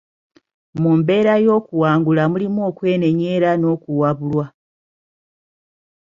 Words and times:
Mu 0.81 0.91
mbeera 0.99 1.33
y'okuwangula 1.45 2.23
mulimu 2.31 2.59
okwemenya 2.69 3.25
era 3.35 3.49
n'okuwabulwa. 3.55 4.45